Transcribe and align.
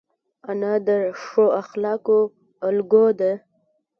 انا 0.49 0.73
د 0.87 0.89
ښو 1.23 1.45
اخلاقو 1.61 2.19
الګو 2.67 3.05
ده 3.19 3.31